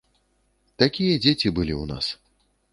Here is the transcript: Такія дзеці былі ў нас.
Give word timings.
Такія 0.85 1.19
дзеці 1.27 1.53
былі 1.61 1.73
ў 1.79 1.83
нас. 1.95 2.05